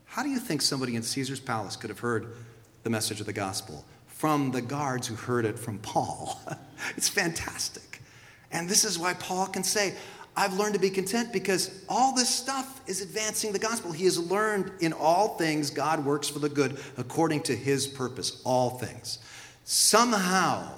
[0.06, 2.34] How do you think somebody in Caesar's palace could have heard
[2.84, 3.86] the message of the gospel?
[4.08, 6.40] From the guards who heard it from Paul.
[6.98, 8.02] it's fantastic.
[8.52, 9.96] And this is why Paul can say,
[10.36, 13.92] I've learned to be content because all this stuff is advancing the gospel.
[13.92, 18.42] He has learned in all things God works for the good according to his purpose,
[18.46, 19.20] all things.
[19.66, 20.72] Somehow,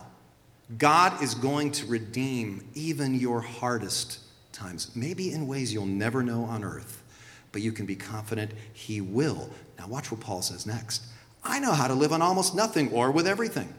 [0.78, 4.20] God is going to redeem even your hardest
[4.52, 7.04] times, maybe in ways you'll never know on earth,
[7.52, 9.50] but you can be confident he will.
[9.78, 11.04] Now, watch what Paul says next.
[11.44, 13.74] I know how to live on almost nothing or with everything.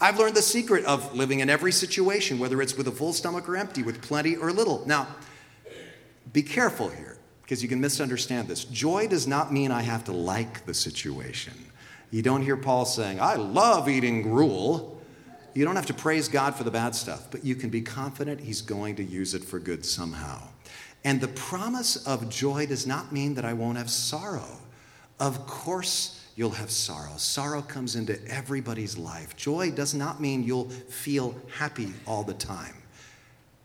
[0.00, 3.48] I've learned the secret of living in every situation, whether it's with a full stomach
[3.48, 4.82] or empty, with plenty or little.
[4.86, 5.08] Now,
[6.32, 8.64] be careful here, because you can misunderstand this.
[8.64, 11.52] Joy does not mean I have to like the situation.
[12.10, 14.98] You don't hear Paul saying, I love eating gruel.
[15.54, 18.40] You don't have to praise God for the bad stuff, but you can be confident
[18.40, 20.42] He's going to use it for good somehow.
[21.04, 24.58] And the promise of joy does not mean that I won't have sorrow.
[25.18, 27.18] Of course, you'll have sorrow.
[27.18, 29.36] Sorrow comes into everybody's life.
[29.36, 32.74] Joy does not mean you'll feel happy all the time.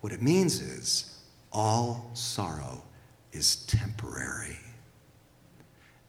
[0.01, 1.21] What it means is
[1.53, 2.83] all sorrow
[3.31, 4.59] is temporary.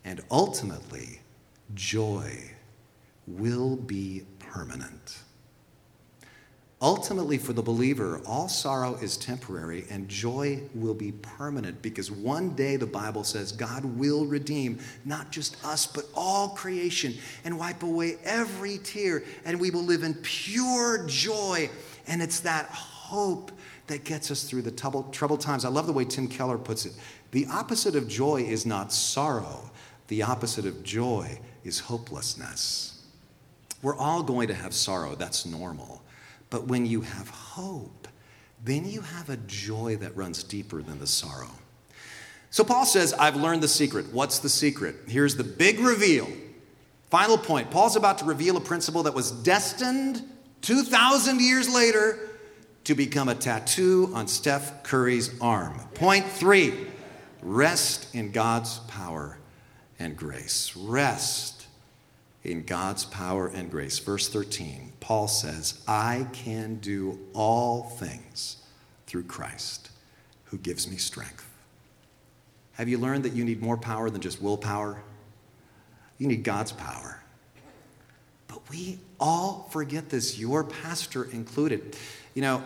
[0.05, 1.20] And ultimately,
[1.74, 2.37] joy
[3.29, 5.20] will be permanent.
[6.82, 12.50] Ultimately, for the believer, all sorrow is temporary and joy will be permanent because one
[12.50, 17.82] day the Bible says God will redeem not just us, but all creation and wipe
[17.82, 21.70] away every tear, and we will live in pure joy.
[22.08, 23.52] And it's that hope
[23.86, 25.64] that gets us through the troubled times.
[25.64, 26.92] I love the way Tim Keller puts it.
[27.30, 29.70] The opposite of joy is not sorrow,
[30.08, 33.02] the opposite of joy is hopelessness.
[33.80, 36.02] We're all going to have sorrow, that's normal.
[36.50, 38.09] But when you have hope,
[38.64, 41.50] then you have a joy that runs deeper than the sorrow.
[42.50, 44.12] So Paul says, I've learned the secret.
[44.12, 44.96] What's the secret?
[45.09, 46.28] Here's the big reveal.
[47.11, 47.70] Final point.
[47.70, 50.22] Paul's about to reveal a principle that was destined
[50.62, 52.18] 2,000 years later
[52.85, 55.78] to become a tattoo on Steph Curry's arm.
[55.94, 56.87] Point three
[57.42, 59.38] rest in God's power
[59.98, 60.76] and grace.
[60.76, 61.55] Rest
[62.46, 63.98] in God's power and grace.
[63.98, 68.59] Verse 13, Paul says, I can do all things
[69.06, 69.90] through Christ
[70.44, 71.48] who gives me strength.
[72.72, 75.02] Have you learned that you need more power than just willpower?
[76.18, 77.20] You need God's power.
[78.48, 81.96] But we all forget this, your pastor included.
[82.35, 82.62] You know,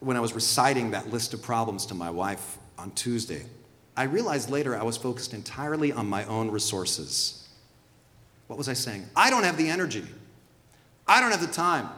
[0.00, 3.46] when I was reciting that list of problems to my wife on Tuesday,
[3.96, 7.43] I realized later I was focused entirely on my own resources.
[8.46, 9.06] What was I saying?
[9.16, 10.04] I don't have the energy.
[11.06, 11.88] I don't have the time.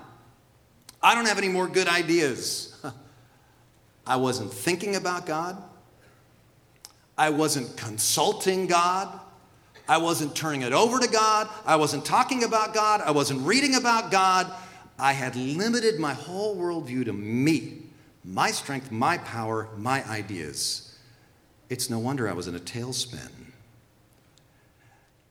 [1.02, 2.80] I don't have any more good ideas.
[4.06, 5.62] I wasn't thinking about God.
[7.18, 9.20] I wasn't consulting God.
[9.88, 11.48] I wasn't turning it over to God.
[11.64, 13.00] I wasn't talking about God.
[13.00, 14.52] I wasn't reading about God.
[14.98, 17.82] I had limited my whole worldview to me,
[18.24, 20.96] my strength, my power, my ideas.
[21.68, 23.30] It's no wonder I was in a tailspin.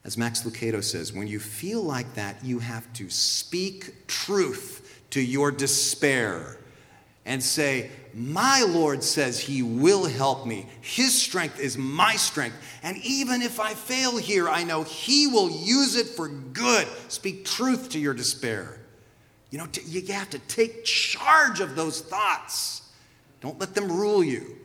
[0.06, 5.20] As Max Lucado says, when you feel like that, you have to speak truth to
[5.20, 6.60] your despair
[7.26, 10.68] and say, My Lord says He will help me.
[10.82, 12.56] His strength is my strength.
[12.84, 16.88] And even if I fail here, I know He will use it for good.
[17.08, 18.80] Speak truth to your despair.
[19.50, 22.92] You know, you have to take charge of those thoughts.
[23.42, 24.56] Don't let them rule you.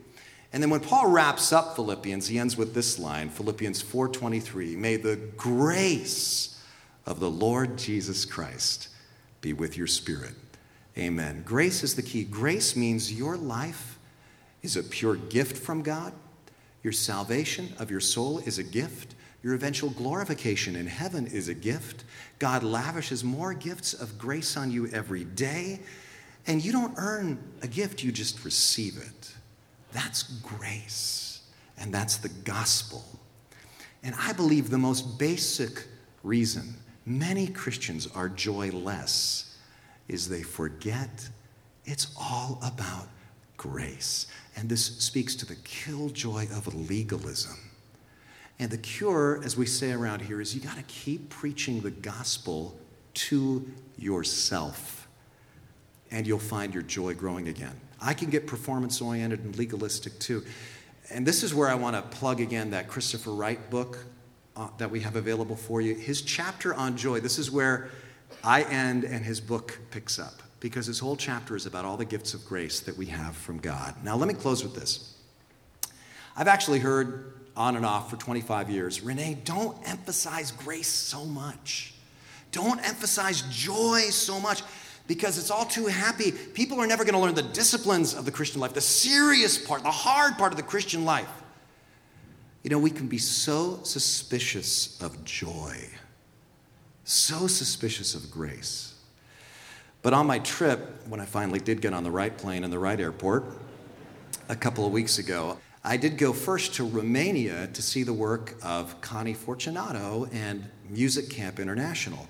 [0.52, 4.96] And then when Paul wraps up Philippians, he ends with this line, Philippians 4:23, "May
[4.96, 6.56] the grace
[7.06, 8.88] of the Lord Jesus Christ
[9.40, 10.34] be with your spirit."
[10.98, 11.42] Amen.
[11.44, 12.24] Grace is the key.
[12.24, 13.98] Grace means your life
[14.62, 16.12] is a pure gift from God.
[16.82, 19.14] Your salvation of your soul is a gift.
[19.42, 22.04] Your eventual glorification in heaven is a gift.
[22.38, 25.80] God lavishes more gifts of grace on you every day.
[26.46, 29.32] And you don't earn a gift, you just receive it.
[29.92, 31.42] That's grace,
[31.78, 33.04] and that's the gospel.
[34.02, 35.84] And I believe the most basic
[36.22, 36.74] reason
[37.06, 39.56] many Christians are joyless
[40.08, 41.28] is they forget
[41.84, 43.08] it's all about
[43.56, 44.26] grace.
[44.56, 47.56] And this speaks to the killjoy of legalism.
[48.58, 51.90] And the cure, as we say around here, is you got to keep preaching the
[51.90, 52.78] gospel
[53.14, 53.66] to
[53.98, 55.08] yourself,
[56.10, 57.78] and you'll find your joy growing again.
[58.00, 60.44] I can get performance oriented and legalistic too.
[61.10, 63.98] And this is where I want to plug again that Christopher Wright book
[64.56, 65.94] uh, that we have available for you.
[65.94, 67.90] His chapter on joy, this is where
[68.44, 72.04] I end and his book picks up because his whole chapter is about all the
[72.04, 73.94] gifts of grace that we have from God.
[74.04, 75.16] Now, let me close with this.
[76.36, 81.94] I've actually heard on and off for 25 years René, don't emphasize grace so much.
[82.52, 84.62] Don't emphasize joy so much
[85.10, 86.30] because it's all too happy.
[86.30, 89.82] People are never going to learn the disciplines of the Christian life, the serious part,
[89.82, 91.28] the hard part of the Christian life.
[92.62, 95.74] You know, we can be so suspicious of joy,
[97.02, 98.94] so suspicious of grace.
[100.02, 102.78] But on my trip, when I finally did get on the right plane in the
[102.78, 103.46] right airport
[104.48, 108.54] a couple of weeks ago, I did go first to Romania to see the work
[108.62, 112.28] of Connie Fortunato and Music Camp International.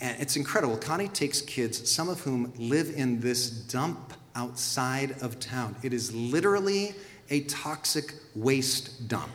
[0.00, 0.76] And it's incredible.
[0.76, 5.76] Connie takes kids, some of whom live in this dump outside of town.
[5.82, 6.94] It is literally
[7.30, 9.32] a toxic waste dump.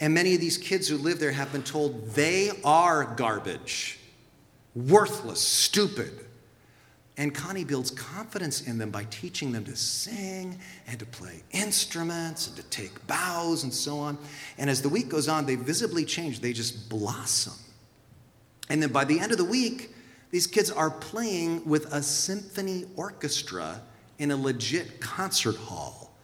[0.00, 3.98] And many of these kids who live there have been told they are garbage,
[4.74, 6.26] worthless, stupid.
[7.18, 10.58] And Connie builds confidence in them by teaching them to sing
[10.88, 14.18] and to play instruments and to take bows and so on.
[14.58, 17.52] And as the week goes on, they visibly change, they just blossom.
[18.68, 19.94] And then by the end of the week,
[20.30, 23.82] these kids are playing with a symphony orchestra
[24.18, 26.14] in a legit concert hall.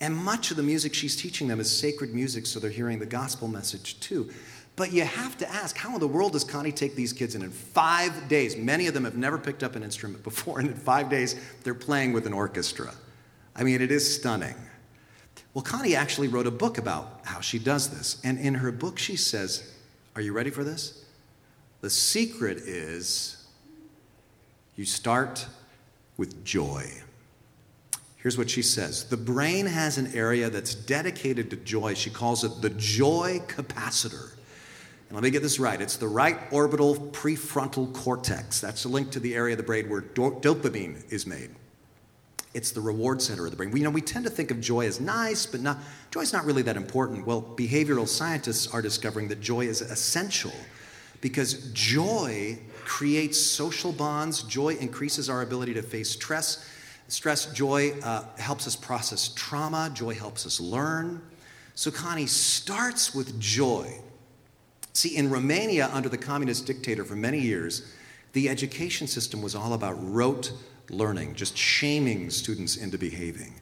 [0.00, 3.06] And much of the music she's teaching them is sacred music, so they're hearing the
[3.06, 4.30] gospel message too.
[4.76, 7.42] But you have to ask, how in the world does Connie take these kids and
[7.42, 10.76] in five days, many of them have never picked up an instrument before, and in
[10.76, 12.94] five days, they're playing with an orchestra?
[13.56, 14.54] I mean, it is stunning.
[15.52, 18.20] Well, Connie actually wrote a book about how she does this.
[18.22, 19.74] And in her book, she says,
[20.14, 21.04] Are you ready for this?
[21.80, 23.46] The secret is
[24.76, 25.46] you start
[26.16, 26.90] with joy.
[28.16, 31.94] Here's what she says The brain has an area that's dedicated to joy.
[31.94, 34.32] She calls it the joy capacitor.
[35.08, 38.60] And let me get this right it's the right orbital prefrontal cortex.
[38.60, 41.50] That's a link to the area of the brain where do- dopamine is made.
[42.54, 43.70] It's the reward center of the brain.
[43.70, 45.78] We, you know, we tend to think of joy as nice, but not,
[46.10, 47.26] joy is not really that important.
[47.26, 50.52] Well, behavioral scientists are discovering that joy is essential
[51.20, 56.68] because joy creates social bonds, joy increases our ability to face stress.
[57.08, 61.22] Stress, joy uh, helps us process trauma, joy helps us learn.
[61.74, 64.00] So Connie starts with joy.
[64.92, 67.94] See, in Romania, under the communist dictator for many years,
[68.32, 70.52] the education system was all about rote
[70.90, 73.54] learning, just shaming students into behaving.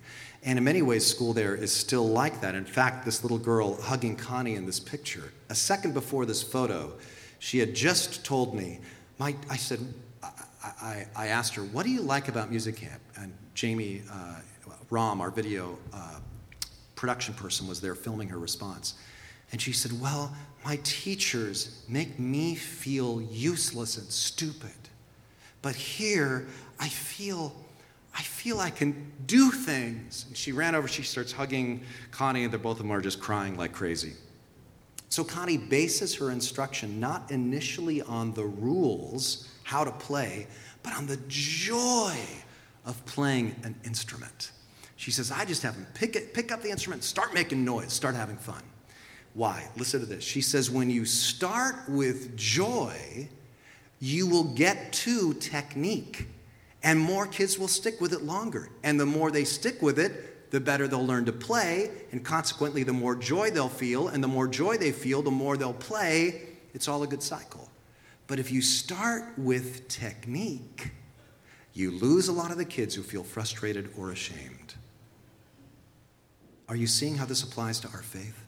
[0.44, 2.54] And in many ways, school there is still like that.
[2.54, 6.92] In fact, this little girl hugging Connie in this picture, a second before this photo,
[7.38, 8.80] she had just told me,
[9.18, 9.80] my, I said,
[10.22, 10.28] I,
[10.64, 13.00] I, I asked her, what do you like about music camp?
[13.18, 14.36] And Jamie uh,
[14.90, 16.20] Rom, our video uh,
[16.94, 18.94] production person, was there filming her response.
[19.52, 20.34] And she said, Well,
[20.64, 24.70] my teachers make me feel useless and stupid.
[25.62, 26.46] But here,
[26.78, 27.54] I feel,
[28.14, 30.26] I feel I can do things.
[30.28, 33.20] And she ran over, she starts hugging Connie, and they're both of them are just
[33.20, 34.12] crying like crazy.
[35.16, 40.46] So Connie bases her instruction not initially on the rules, how to play,
[40.82, 42.14] but on the joy
[42.84, 44.50] of playing an instrument.
[44.96, 47.94] She says, I just have them pick, it, pick up the instrument, start making noise,
[47.94, 48.62] start having fun.
[49.32, 49.66] Why?
[49.78, 50.22] Listen to this.
[50.22, 53.26] She says, when you start with joy,
[54.00, 56.26] you will get to technique,
[56.82, 58.68] and more kids will stick with it longer.
[58.82, 62.82] And the more they stick with it, the better they'll learn to play, and consequently,
[62.82, 66.42] the more joy they'll feel, and the more joy they feel, the more they'll play.
[66.74, 67.70] It's all a good cycle.
[68.26, 70.90] But if you start with technique,
[71.72, 74.74] you lose a lot of the kids who feel frustrated or ashamed.
[76.68, 78.44] Are you seeing how this applies to our faith?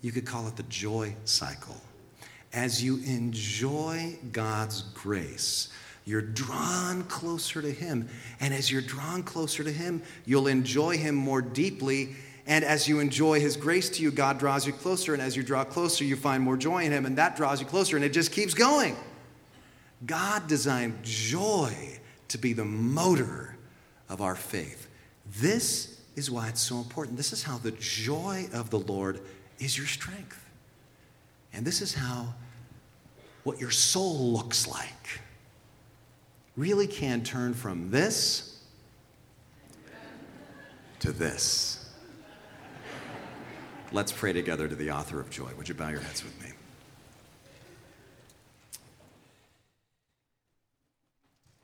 [0.00, 1.80] You could call it the joy cycle.
[2.52, 5.68] As you enjoy God's grace,
[6.04, 8.08] you're drawn closer to Him.
[8.40, 12.14] And as you're drawn closer to Him, you'll enjoy Him more deeply.
[12.46, 15.14] And as you enjoy His grace to you, God draws you closer.
[15.14, 17.06] And as you draw closer, you find more joy in Him.
[17.06, 17.96] And that draws you closer.
[17.96, 18.96] And it just keeps going.
[20.04, 21.74] God designed joy
[22.28, 23.56] to be the motor
[24.10, 24.88] of our faith.
[25.40, 27.16] This is why it's so important.
[27.16, 29.20] This is how the joy of the Lord
[29.58, 30.38] is your strength.
[31.54, 32.34] And this is how
[33.44, 35.20] what your soul looks like
[36.56, 38.62] really can turn from this
[41.00, 41.90] to this.
[43.92, 45.50] Let's pray together to the author of joy.
[45.56, 46.50] Would you bow your heads with me?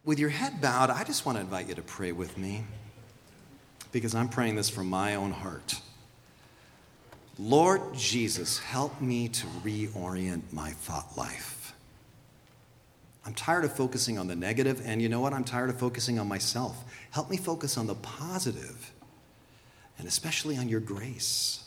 [0.05, 2.65] With your head bowed, I just want to invite you to pray with me
[3.93, 5.81] because I'm praying this from my own heart.
[7.39, 11.60] Lord Jesus, help me to reorient my thought life.
[13.25, 15.33] I'm tired of focusing on the negative, and you know what?
[15.33, 16.85] I'm tired of focusing on myself.
[17.11, 18.93] Help me focus on the positive,
[19.99, 21.65] and especially on your grace.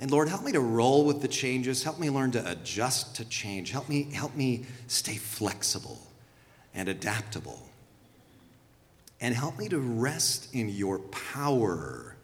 [0.00, 1.82] And Lord, help me to roll with the changes.
[1.82, 3.70] Help me learn to adjust to change.
[3.70, 5.98] Help me, help me stay flexible
[6.74, 7.68] and adaptable.
[9.20, 12.14] And help me to rest in your power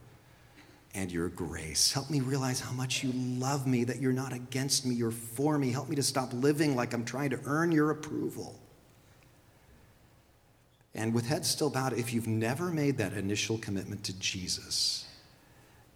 [0.94, 1.92] and your grace.
[1.92, 5.58] Help me realize how much you love me, that you're not against me, you're for
[5.58, 5.72] me.
[5.72, 8.60] Help me to stop living like I'm trying to earn your approval.
[10.94, 15.06] And with heads still bowed, if you've never made that initial commitment to Jesus,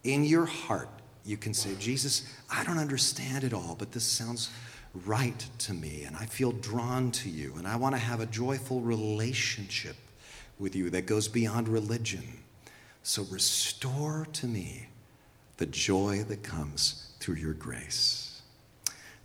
[0.03, 0.89] in your heart,
[1.25, 4.51] you can say, Jesus, I don't understand it all, but this sounds
[5.07, 8.27] right to me, and I feel drawn to you, and I want to have a
[8.27, 9.97] joyful relationship
[10.59, 12.25] with you that goes beyond religion.
[13.05, 14.88] So restore to me
[15.59, 18.41] the joy that comes through your grace.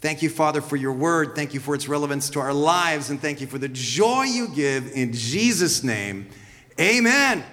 [0.02, 1.34] Thank you, Father, for your word.
[1.34, 3.10] Thank you for its relevance to our lives.
[3.10, 6.28] And thank you for the joy you give in Jesus' name.
[6.78, 7.46] Amen.